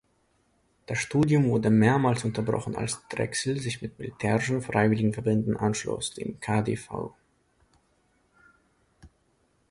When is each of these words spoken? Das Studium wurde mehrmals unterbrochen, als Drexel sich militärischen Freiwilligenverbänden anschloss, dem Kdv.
Das 0.87 0.97
Studium 0.97 1.45
wurde 1.49 1.69
mehrmals 1.69 2.23
unterbrochen, 2.25 2.75
als 2.75 3.07
Drexel 3.07 3.59
sich 3.59 3.83
militärischen 3.83 4.63
Freiwilligenverbänden 4.63 5.55
anschloss, 5.57 6.15
dem 6.15 6.39
Kdv. 6.39 7.13